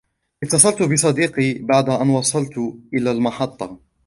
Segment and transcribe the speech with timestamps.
[0.43, 2.57] اتصلت بصديقي بعد أن وصلتُ
[2.93, 3.79] إلى المحطة.